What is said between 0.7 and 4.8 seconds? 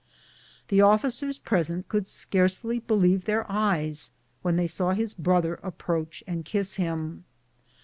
oflScers present could scarcely believe their eyes when they